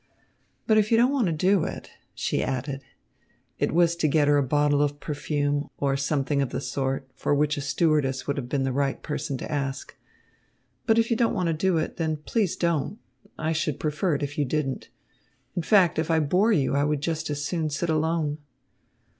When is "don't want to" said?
0.97-1.31, 11.15-11.53